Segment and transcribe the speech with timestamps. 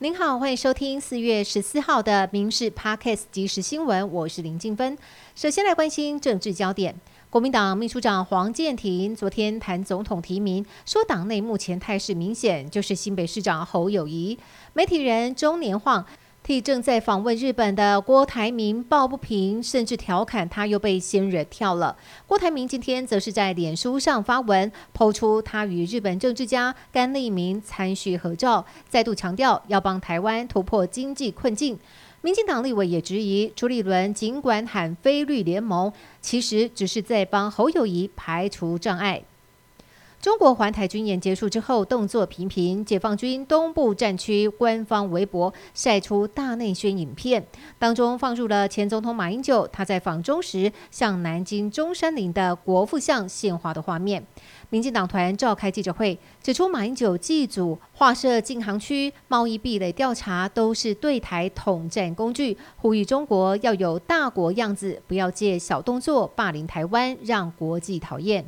[0.00, 4.96] 您好，欢迎收听四月十四号的《民事 Podcast 即时新闻》，我是林静芬。
[5.34, 6.94] 首先来关心政治焦点，
[7.28, 14.38] 国民党秘书长黄建庭昨天谈总统提名，说党内目前态势明显，就是新北市长侯友谊。
[14.72, 16.06] 媒体人中年晃。
[16.48, 21.94] 替正在访问日本的郭台铭抱不平，甚至调侃他又被仙人跳了。
[22.26, 31.78] 郭台铭今天则是在脸书上发文，抛出他与日本政治家甘利明参叙合照，再度强调要帮台湾突破经济困境。
[32.22, 39.22] 民进党立委也质疑朱立伦尽管喊非绿联盟，其实只是在帮侯友谊排除障碍。
[40.20, 42.84] 中国环台军演结束之后，动作频频。
[42.84, 47.46] 解放军东部战区官方微博晒出大内宣影片，
[47.78, 54.26] 当中放入了前总统马英九他在访中时向南京中山陵的国父像献花的画面。
[54.70, 68.44] 民进党团召开记者会，指出马英九祭祖、划设禁航区、贸易壁垒调查都是对台统战工具，呼吁中国要有大国样子，不要借小动作霸凌台湾，让国际讨厌。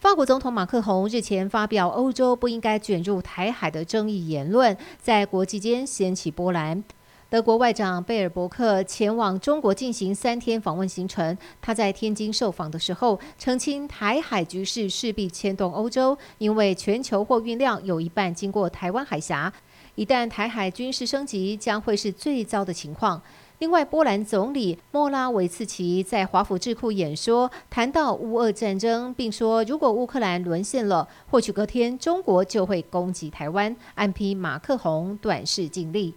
[0.00, 6.84] 法国总统马克宏日前发表欧洲不应该卷入台海的争议言论，在国际间掀起波澜。
[7.28, 19.52] 德国外长贝尔伯克前往中国进行三天访问行程，他在天津受访的时候澄清，台海局势势必牵动欧洲，因为全球货运量有一半经过台湾海峡，
[19.96, 23.20] 一旦台海军事升级，将会是最糟的情况。
[23.58, 36.14] 另外，波兰总理莫拉维茨奇在华府智库演说，谈到乌俄战争，并说如果乌克兰沦陷了，或许隔天中国就会攻击台湾，暗批马克宏短视尽力。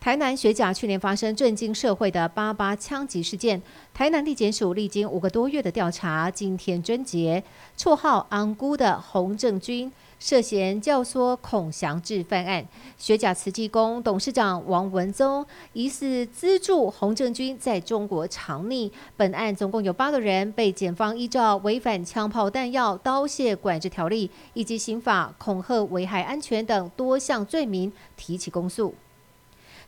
[0.00, 3.60] 台南学甲去年发生震惊社会的八八枪击事件，
[3.92, 7.44] 台南地检署历经五个多月的调查，今天侦结
[7.76, 9.92] 绰号“昂姑”的洪正军。
[10.18, 18.90] 涉嫌教唆孔祥志犯案，学甲慈济宫董事长王文宗疑似资助洪正军在中国藏匿。
[19.18, 28.94] 本案总共有八个人被检方依照违反枪炮弹药刀械管制条例以及刑法恐吓危害安全等多项罪名提起公诉。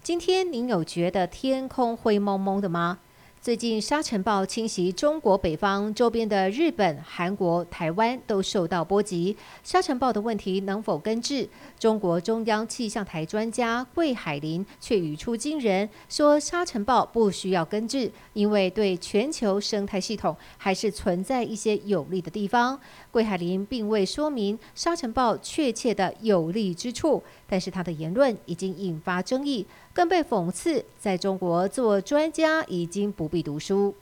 [0.02, 2.98] 今天您有觉得天空灰蒙蒙的吗？
[3.40, 9.36] 最近沙尘暴侵袭中国北方，周边的日本、韩国、台湾都受到波及。
[9.64, 11.48] 沙尘暴的问题能否根治？
[11.78, 22.78] 中国中央气象台专家桂海林却语出惊人，说沙尘暴不需要根治，因为对全球生态系统还是存在一些有利的地方。
[23.10, 29.66] 桂海林并未说明沙尘暴确切的有利之处，但是他的言论已经引发争议。
[29.94, 33.94] 更被讽刺，在中国做专家已经不必读书。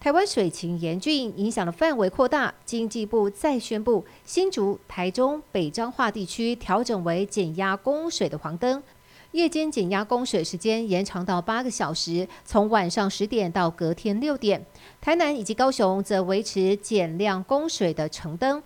[0.00, 8.82] 台湾水情严峻，影响的范围扩大，经济部再宣布新竹、台中、北彰化地区调整为减压供水的黄灯，
[9.30, 14.66] 夜间减压供水时间延长到八个小时，从晚上十点到隔天六点。
[15.00, 18.60] 台南以及高雄则维持减量供水的橙灯。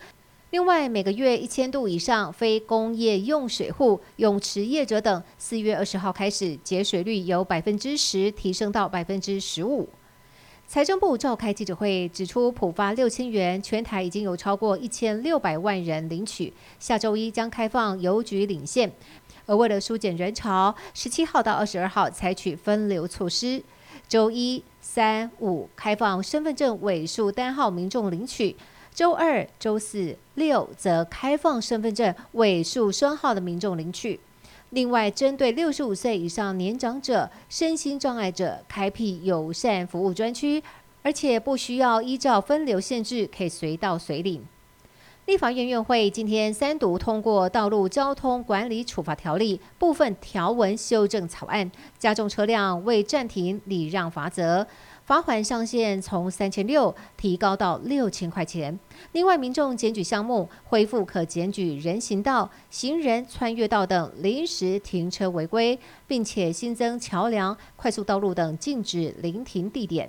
[0.51, 9.89] 另外，每个月一千度以上非工业用水户、泳池业者等，四月二十号开始节水率由百分之十提升到百分之十五。
[10.69, 18.93] 财政部召开记者会，指出普发六千元，全台已经有超过一千六百万人领取，下周一将开放邮局领现。
[19.47, 23.61] 而为了疏解人潮，十七号到二十二号采取分流措施，
[24.09, 28.55] 周一、三、五开放身份证尾数单号民众领取。
[28.97, 34.19] 周二、周四、六则开放身份证尾数双号的民众领取。
[34.71, 40.63] 另外，针对六十五岁以上年长者、身心障碍者，开辟友善服务专区，
[41.03, 44.43] 而且不需要依照分流限制，可以随到随领。
[45.27, 54.65] 立法院院会今天三读通过《道路交通管理处罚条例》部分条文修正草案，加重车辆未暂停礼让罚则。
[55.05, 58.79] 罚款上限从三千六提高到六千块钱。
[59.11, 65.77] 另外，民众检举项目恢复可检举人行道、行人穿越道等临时停车违规，
[66.07, 70.09] 并且新增桥梁、快速道路等禁止临停地点。